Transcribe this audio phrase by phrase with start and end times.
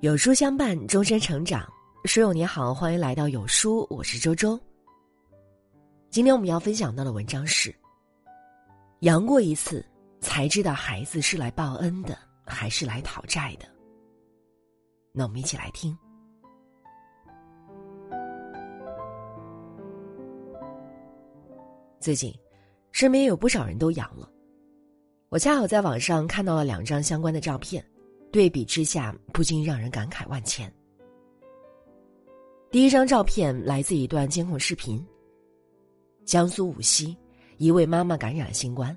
[0.00, 1.66] 有书相伴，终身成长。
[2.04, 4.60] 书友你好，欢迎来到有书，我是周周。
[6.10, 7.74] 今天我们要分享到的文章是：
[9.00, 9.82] 阳过一次，
[10.20, 13.66] 才知道孩子是来报恩的，还是来讨债的。
[15.12, 15.96] 那我们一起来听。
[22.00, 22.32] 最近，
[22.92, 24.30] 身边有不少人都阳了，
[25.30, 27.82] 我恰好在网上看到了两张相关的照片。
[28.36, 30.70] 对比之下，不禁让人感慨万千。
[32.70, 35.02] 第一张照片来自一段监控视频。
[36.26, 37.16] 江苏无锡，
[37.56, 38.94] 一位妈妈感染了新冠。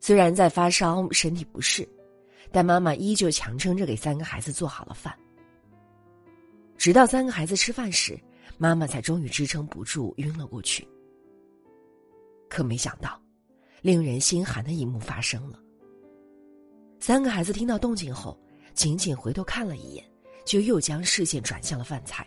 [0.00, 1.88] 虽然在发烧、身体不适，
[2.50, 5.16] 但妈妈依旧强撑着给三个孩子做好了饭。
[6.76, 8.18] 直到三个孩子吃饭时，
[8.58, 10.84] 妈妈才终于支撑不住晕了过去。
[12.48, 13.22] 可没想到，
[13.82, 15.62] 令人心寒的一幕发生了。
[16.98, 18.36] 三个孩子听到动静后，
[18.74, 20.04] 仅仅回头看了一眼，
[20.44, 22.26] 就又将视线转向了饭菜。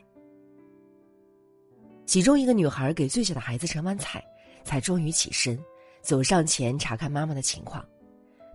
[2.06, 4.24] 其中一个女孩给最小的孩子盛完菜，
[4.64, 5.60] 才终于起身，
[6.02, 7.86] 走上前查看妈妈的情况，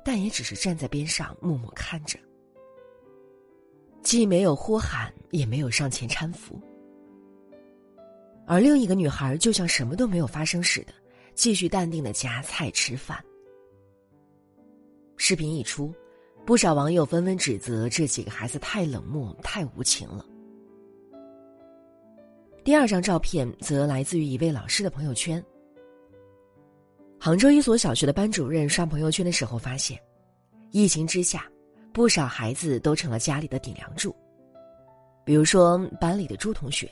[0.05, 2.19] 但也只是站在边上默默看着，
[4.03, 6.59] 既没有呼喊，也没有上前搀扶。
[8.47, 10.92] 而另一个女孩就像什么都没有发生似的，
[11.35, 13.23] 继续淡定的夹菜吃饭。
[15.17, 15.95] 视频一出。
[16.47, 20.25] 不少网友纷纷指责这几个孩子太冷漠、太无情了。
[22.62, 25.42] 第二张照片则来自于一位老师的朋友圈。
[27.19, 29.98] 杭州一所小学的班主任刷朋友圈的时候发现，
[30.70, 31.47] 疫情之下，
[31.95, 34.14] 不少孩子都成了家里的顶梁柱。
[35.25, 36.91] 比如说班里的朱同学，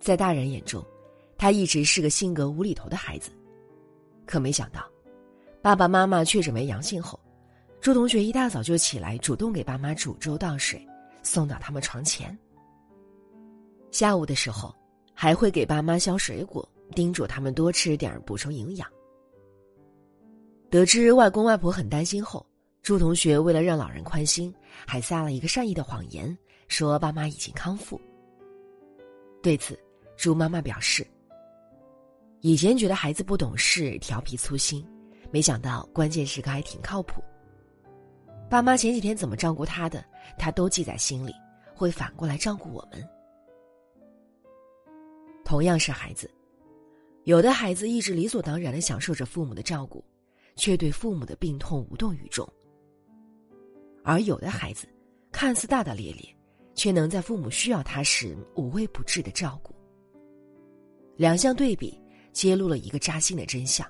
[0.00, 0.84] 在大人眼中，
[1.36, 3.30] 他一直是个性格无厘头的孩子，
[4.26, 4.84] 可没想到，
[5.62, 7.18] 爸爸妈妈确诊为阳性后。
[7.80, 10.84] 朱同学一大早就起来，主动给爸妈煮粥倒水，
[11.22, 12.36] 送到他们床前。
[13.92, 14.74] 下午的时候，
[15.14, 18.88] 还会给爸妈削水果，叮嘱他们多吃点补充营养。
[20.68, 22.44] 得知外公外婆很担心后，
[22.82, 24.52] 朱同学为了让老人宽心，
[24.86, 26.36] 还撒了一个善意的谎言，
[26.66, 27.98] 说爸妈已经康复。
[29.40, 29.78] 对此，
[30.16, 31.06] 朱妈妈表示
[32.42, 34.84] ：“以前觉得孩子不懂事、调皮粗心，
[35.30, 37.22] 没想到关键时刻还挺靠谱。”
[38.48, 40.02] 爸妈前几天怎么照顾他的，
[40.38, 41.34] 他都记在心里，
[41.74, 43.06] 会反过来照顾我们。
[45.44, 46.30] 同样是孩子，
[47.24, 50.02] 有的孩子一直理所当然的享受着父母的照顾，
[50.56, 52.46] 却对父母的病痛无动于衷；
[54.02, 54.88] 而有的孩子，
[55.30, 56.34] 看似大大咧咧，
[56.74, 59.74] 却能在父母需要他时无微不至的照顾。
[61.16, 62.00] 两相对比，
[62.32, 63.86] 揭露了一个扎心的真相：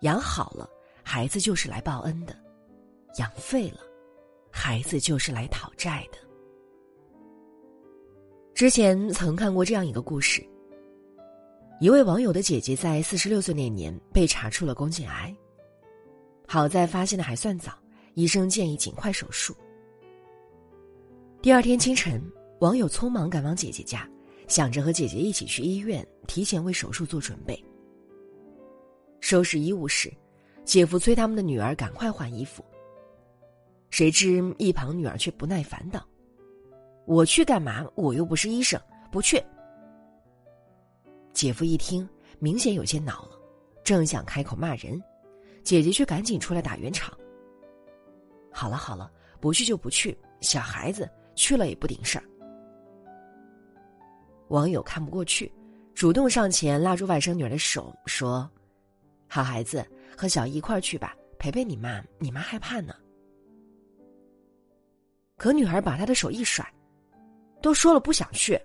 [0.00, 0.68] 养好了，
[1.04, 2.36] 孩子就是来报恩的。
[3.18, 3.80] 养废了，
[4.50, 6.18] 孩子就是来讨债的。
[8.54, 10.44] 之前曾看过这样一个故事：
[11.80, 15.34] 一位网友的姐姐在四十六岁那年被查出了宫颈癌，
[16.46, 17.72] 好在发现的还算早，
[18.14, 19.54] 医生建议尽快手术。
[21.40, 22.22] 第二天清晨，
[22.60, 24.08] 网友匆忙赶往姐姐家，
[24.46, 27.62] 想着和姐姐一起去医院，提前为手术做准备。
[29.20, 30.12] 收拾衣物时，
[30.64, 32.64] 姐夫催他们的女儿赶快换衣服。
[33.92, 36.02] 谁知一旁女儿却不耐烦道
[37.04, 37.86] ：“我去干嘛？
[37.94, 38.80] 我又不是医生，
[39.10, 39.40] 不去。”
[41.34, 42.08] 姐夫一听，
[42.38, 43.38] 明显有些恼了，
[43.84, 44.98] 正想开口骂人，
[45.62, 47.14] 姐姐却赶紧出来打圆场
[48.50, 52.24] ：“好了好了，不去就不去，小孩子去了也不顶事儿。”
[54.48, 55.52] 网友看不过去，
[55.94, 58.50] 主动上前拉住外甥女儿的手，说
[59.28, 59.86] ：“好孩子，
[60.16, 62.94] 和小姨一块儿去吧，陪陪你妈，你妈害怕呢。”
[65.42, 66.64] 可女孩把他的手一甩，
[67.60, 68.56] 都说了不想去。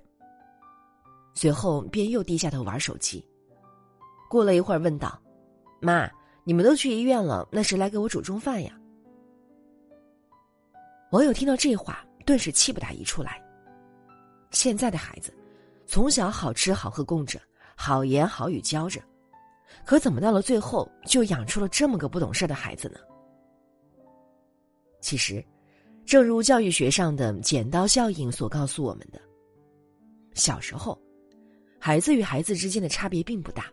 [1.33, 3.27] 随后便又低下头玩手机。
[4.29, 5.19] 过了一会儿，问道
[5.81, 6.07] ：“妈，
[6.43, 8.79] 你们都去医院了，那谁来给我煮中饭呀？”
[11.09, 13.43] 网友听到这话，顿时气不打一处来。
[14.51, 15.33] 现在的孩子，
[15.87, 17.41] 从小好吃好喝供着，
[17.75, 19.01] 好言好语教着，
[19.83, 22.99] 可怎么到了最后，就养出了这么个不懂事的孩子呢？
[25.01, 25.43] 其实。
[26.07, 29.19] 正如教育学上的剪刀效应所告诉我们的，
[30.35, 30.97] 小时候，
[31.77, 33.65] 孩子与孩子之间的差别并不大，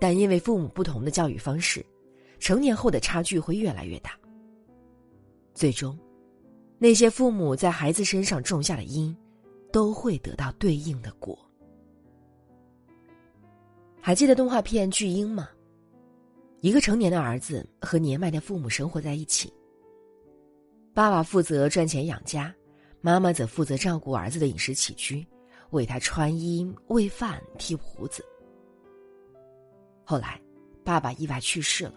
[0.00, 1.84] 但因为父母不同的教育方式，
[2.38, 4.18] 成年后的差距会越来越大。
[5.52, 5.96] 最终，
[6.78, 9.14] 那些父母在孩子身上种下的因，
[9.70, 11.38] 都会得到对应的果。
[14.00, 15.50] 还记得动画片《巨婴》吗？
[16.62, 19.52] 一个成年的儿子和年迈的父母生活在一起。
[20.92, 22.54] 爸爸负责赚钱养家，
[23.00, 25.26] 妈妈则负责照顾儿子的饮食起居，
[25.70, 28.24] 为他穿衣、喂饭、剃胡子。
[30.04, 30.40] 后来，
[30.84, 31.94] 爸爸意外去世了，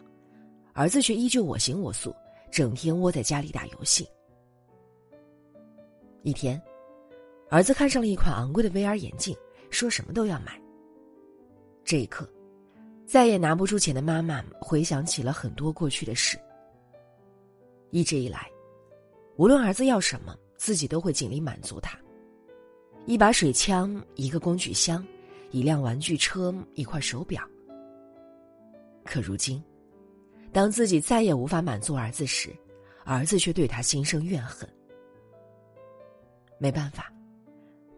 [0.73, 2.15] 儿子却依旧我行我素，
[2.51, 4.07] 整天窝在家里打游戏。
[6.21, 6.61] 一天，
[7.49, 9.35] 儿子看上了一款昂贵的 VR 眼镜，
[9.71, 10.61] 说什么都要买。
[11.83, 12.29] 这一刻，
[13.07, 16.39] 再也拿不出钱的妈妈回想起了很多过去的事。
[17.89, 18.49] 一直以来，
[19.35, 21.97] 无论儿子要什么，自己都会尽力满足他。
[23.05, 25.05] 一把水枪，一个工具箱，
[25.51, 27.43] 一辆玩具车，一块手表。
[29.03, 29.61] 可如今，
[30.51, 32.55] 当自己再也无法满足儿子时，
[33.05, 34.69] 儿子却对他心生怨恨。
[36.59, 37.11] 没办法，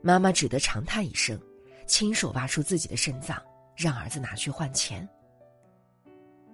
[0.01, 1.39] 妈妈只得长叹一声，
[1.85, 3.39] 亲手挖出自己的肾脏，
[3.75, 5.07] 让儿子拿去换钱。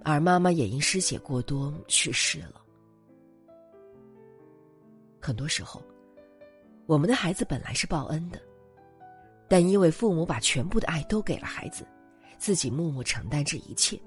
[0.04, 2.61] 而妈妈也因失血过多去世了。
[5.22, 5.82] 很多时候，
[6.86, 8.42] 我们的孩子本来是报恩的，
[9.48, 11.86] 但因为父母把全部的爱都给了孩子，
[12.38, 14.00] 自己默默承担这一切。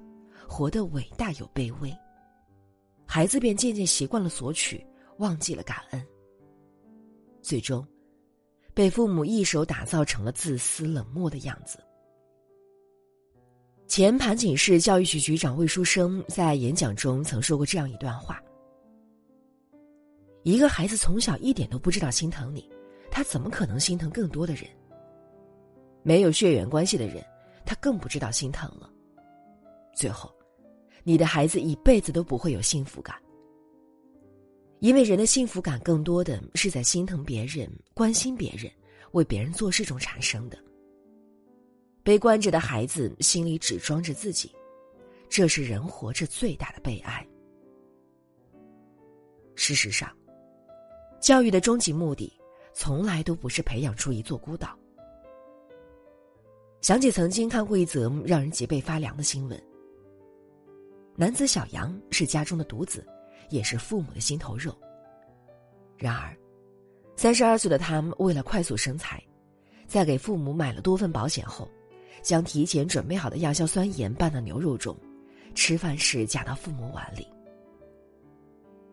[0.47, 1.97] 活得伟大又卑微，
[3.07, 6.07] 孩子便渐渐习惯了索取，忘记了感恩，
[7.41, 7.85] 最终
[8.75, 11.79] 被父母一手打造成了自私冷漠的样子。
[13.87, 18.41] 前盘锦市教育局局长魏书生在演讲中曾说过这样一段话：
[20.45, 22.71] 一个孩子从小一点都不知道心疼你，
[23.11, 24.65] 他怎么可能心疼更多的人？
[26.03, 27.25] 没有血缘关系的人，
[27.65, 28.91] 他更不知道心疼了。
[29.95, 30.31] 最后，
[31.03, 33.17] 你的孩子一辈子都不会有幸福感，
[34.81, 38.71] 因为人的幸福感更多的是在心疼别人、关心别人、
[39.13, 40.59] 为别人做事中产生的。
[42.03, 44.53] 被关着的孩子心里只装着自己，
[45.31, 47.27] 这是人活着最大的悲哀。
[49.55, 50.15] 事实上，
[51.25, 52.31] 教育的终极目的
[52.75, 54.79] 从来都不是培养出一座孤岛。
[56.83, 59.59] 想起曾经看过一则让人脊背发凉的新闻。
[61.17, 63.03] 男子小杨是家中的独子，
[63.49, 64.77] 也是父母的心头肉。
[65.97, 66.37] 然而，
[67.17, 69.19] 三十二岁的他为了快速生财，
[69.87, 71.67] 在给父母买了多份保险后，
[72.21, 74.95] 将提前准备好的亚硝酸盐拌到牛肉中，
[75.55, 77.27] 吃饭时夹到父母碗里。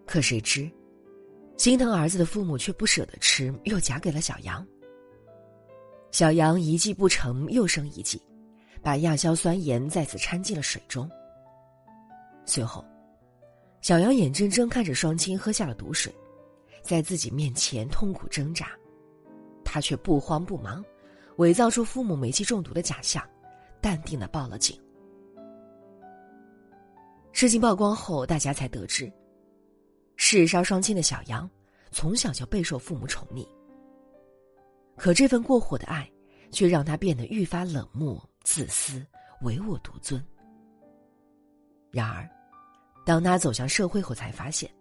[0.06, 0.72] 可谁知，
[1.62, 4.66] 心疼儿子的父母却不舍得吃，又夹给了小杨。
[6.10, 8.20] 小杨一计不成，又生一计，
[8.82, 11.08] 把亚硝酸盐再次掺进了水中。
[12.48, 12.84] 随后，
[13.80, 16.12] 小杨眼睁睁看着双亲喝下了毒水，
[16.82, 18.70] 在自己面前痛苦挣扎，
[19.64, 20.84] 他却不慌不忙，
[21.36, 23.24] 伪造出父母煤气中毒的假象，
[23.80, 24.76] 淡定的报了警。
[27.32, 29.14] 事情曝光后，大家才得知，
[30.32, 31.50] 世杀双亲的小杨
[31.92, 33.46] 从小就备受父母宠溺，
[34.96, 36.10] 可这份过火的爱，
[36.52, 39.06] 却让他变得愈发冷漠、自私、
[39.42, 40.26] 唯我独尊。
[41.92, 42.26] 然而，
[43.06, 44.74] 当他走向社会后，才发现，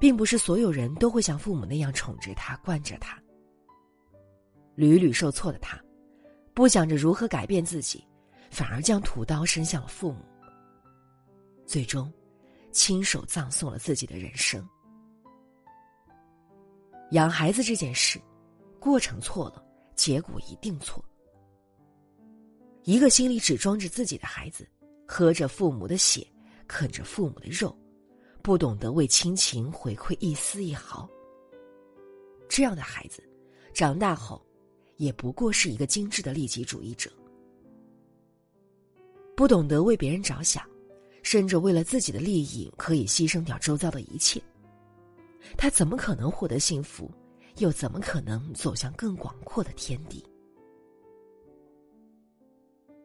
[0.00, 3.16] 并不是所有人都会像父母那样宠着他、惯着他。
[4.74, 5.80] 屡屡受挫的他，
[6.52, 8.04] 不想着如何改变自己，
[8.50, 10.18] 反而将屠刀伸向了父母，
[11.64, 12.12] 最终，
[12.74, 14.62] 亲手葬送了自己的人生。
[17.12, 18.20] 养孩子这件事，
[18.78, 19.64] 过程错了，
[19.94, 21.02] 结果一定错。
[22.82, 24.68] 一个心里只装着自己的孩子。
[25.06, 26.26] 喝着父母的血，
[26.66, 27.76] 啃着父母的肉，
[28.42, 31.06] 不懂得为亲情回馈一丝一毫。
[32.48, 33.22] 这样的孩子，
[33.74, 34.42] 长大后，
[34.96, 37.12] 也不过是一个精致的利己主义者，
[39.36, 40.66] 不懂得为别人着想，
[41.24, 44.40] 甚至为了自己的利益可以牺牲掉周遭的一切。
[45.56, 47.10] 他怎么可能获得幸福？
[47.58, 50.24] 又怎么可能走向更广阔的天地？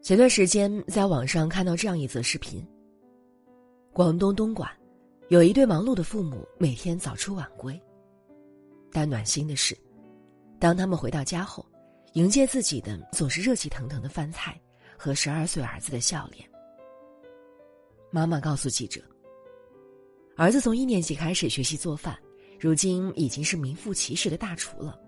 [0.01, 2.65] 前段时间在网上看到这样一则视频。
[3.93, 4.69] 广东东莞，
[5.27, 7.79] 有一对忙碌的父母，每天早出晚归。
[8.91, 9.77] 但暖心的是，
[10.59, 11.65] 当他们回到家后，
[12.13, 14.59] 迎接自己的总是热气腾腾的饭菜
[14.97, 16.49] 和十二岁儿子的笑脸。
[18.11, 19.01] 妈妈告诉记者
[20.37, 22.17] ：“儿子从一年级开始学习做饭，
[22.59, 24.99] 如今已经是名副其实的大厨了。”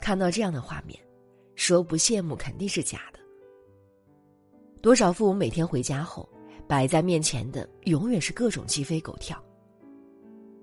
[0.00, 0.98] 看到这样的画面。
[1.58, 3.18] 说不羡慕肯定是假的。
[4.82, 6.28] 多少父母每天回家后，
[6.68, 9.42] 摆在面前的永远是各种鸡飞狗跳。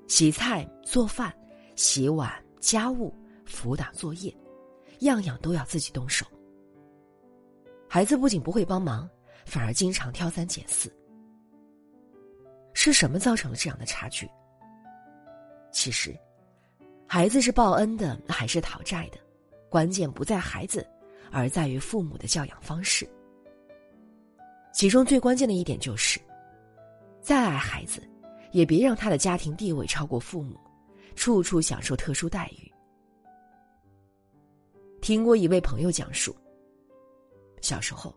[0.08, 1.36] 洗菜、做饭、
[1.75, 3.12] 洗碗、家务、
[3.44, 4.32] 辅导作业，
[5.00, 6.27] 样样都要自己动手。
[7.89, 9.10] 孩子不仅不会帮忙，
[9.46, 10.92] 反而经常挑三拣四。
[12.74, 14.30] 是什么造成了这样的差距？
[15.72, 16.16] 其实，
[17.08, 19.18] 孩子是报恩的还是讨债的，
[19.70, 20.86] 关键不在孩子，
[21.32, 23.08] 而在于父母的教养方式。
[24.72, 26.20] 其中最关键的一点就是，
[27.22, 28.02] 再爱孩子，
[28.52, 30.60] 也别让他的家庭地位超过父母，
[31.16, 32.72] 处处享受特殊待遇。
[35.00, 36.36] 听过一位朋友讲述，
[37.62, 38.16] 小时候，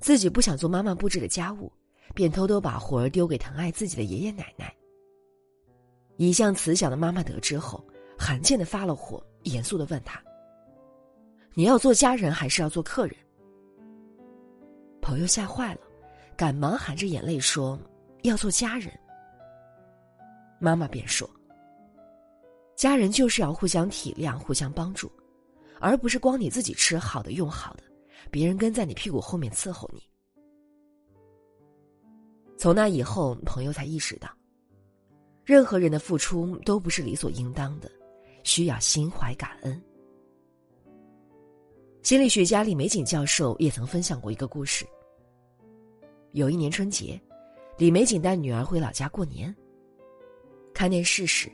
[0.00, 1.70] 自己不想做妈妈布置的家务，
[2.14, 4.74] 便偷偷把活儿丢给疼爱自己的爷爷奶奶。
[6.16, 7.84] 一向慈祥的妈妈得知后，
[8.18, 10.22] 罕见的发了火，严肃的问他
[11.54, 13.14] ：“你要做家人还是要做客人？”
[15.00, 15.80] 朋友吓坏了，
[16.36, 17.78] 赶忙含着眼泪说
[18.22, 18.92] ：“要做家人。”
[20.58, 21.28] 妈妈便说
[22.76, 25.10] ：“家人就是要互相体谅、互相帮助，
[25.78, 27.82] 而不是光你自己吃好的、用好的，
[28.30, 30.02] 别人跟在你屁股后面伺候你。”
[32.58, 34.28] 从那以后，朋友才意识到，
[35.44, 37.90] 任何人的付出都不是理所应当的，
[38.44, 39.82] 需要心怀感恩。
[42.02, 44.86] 心理学家李玫瑾教授也曾分享过一个故事。
[46.32, 47.20] 有一年春节，
[47.78, 49.54] 李玫瑾带女儿回老家过年。
[50.72, 51.50] 看电视时，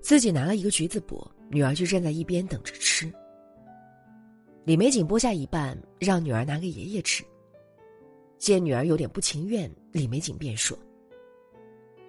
[0.00, 3.12] 自己拿了一个橘子剥，女儿就站在一边等着吃。
[4.64, 7.22] 李玫瑾剥下一半，让女儿拿给爷爷吃。
[8.38, 10.76] 见女儿有点不情愿，李玫瑾便说：“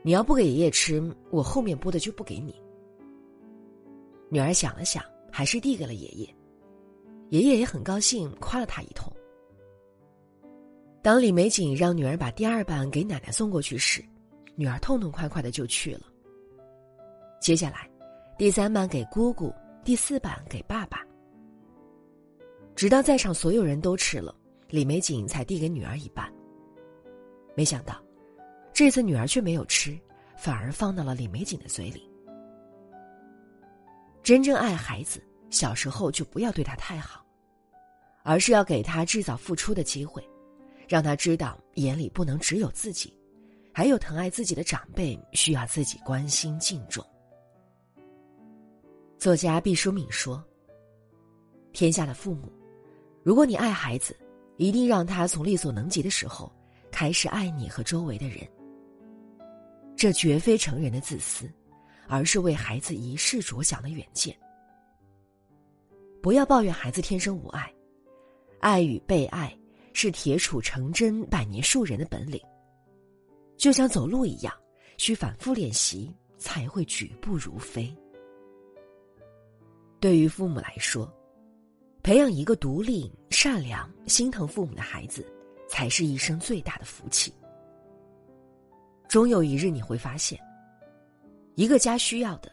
[0.03, 2.55] 你要不给爷爷吃，我后面剥的就不给你。”
[4.31, 6.35] 女儿想了想，还是递给了爷爷。
[7.29, 9.11] 爷爷也很高兴，夸了他一通。
[11.01, 14.03] 当李玫瑾让女儿把第二版给奶奶送过去时，
[14.55, 16.03] 女儿痛痛快快的就去了。
[17.41, 17.89] 接下来，
[18.37, 20.94] 第三版给姑姑，第四版给爸爸。
[22.75, 24.35] 直到在场所有人都吃了，
[24.69, 26.31] 李玫瑾才递给女儿一半。
[27.55, 28.03] 没想到，
[28.73, 29.97] 这次女儿却没有吃，
[30.37, 32.09] 反而放到了李玫瑾的嘴里。
[34.21, 35.21] 真正爱孩子。
[35.51, 37.25] 小时候就不要对他太好，
[38.23, 40.21] 而是要给他制造付出的机会，
[40.85, 43.15] 让他知道眼里不能只有自己，
[43.71, 47.05] 还有疼爱自己的长辈需要自己关心敬重。
[49.17, 50.43] 作家毕淑敏说
[51.71, 52.51] ：“天下的父母，
[53.25, 54.15] 如果你爱孩子，
[54.57, 56.51] 一定让他从力所能及的时候
[56.91, 58.47] 开始爱你和周围的人。
[59.95, 61.51] 这绝非成人的自私，
[62.07, 64.37] 而是为孩子一世着想的远见。”
[66.21, 67.73] 不要抱怨孩子天生无爱，
[68.59, 69.57] 爱与被爱
[69.91, 72.39] 是铁杵成针、百年树人的本领。
[73.57, 74.53] 就像走路一样，
[74.97, 77.91] 需反复练习才会举步如飞。
[79.99, 81.11] 对于父母来说，
[82.05, 85.25] 培养一个独立、善良、心疼父母的孩子，
[85.67, 87.33] 才是一生最大的福气。
[89.09, 90.39] 终有一日你会发现，
[91.55, 92.51] 一个家需要的，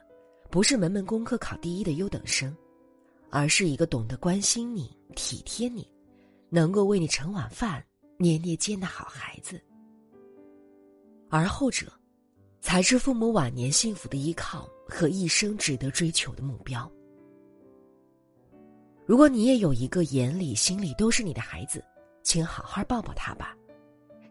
[0.51, 2.57] 不是门门功课考第一的优等生。
[3.29, 5.87] 而是一个懂得关心你、体贴你，
[6.49, 7.85] 能够为你盛碗饭、
[8.17, 9.61] 捏捏肩的好孩子。
[11.29, 11.93] 而后者，
[12.63, 16.91] 才是父母晚年幸福的依靠和一生值得追求的目标。
[19.13, 21.85] 如果你也有一个眼里、心里都是你的孩子，
[22.23, 23.55] 请好好抱抱他吧，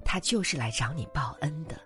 [0.04, 1.80] 他就是来找你报恩的。